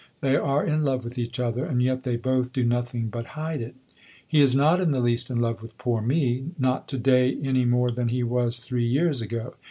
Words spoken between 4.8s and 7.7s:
in the least in love with poor me not to day any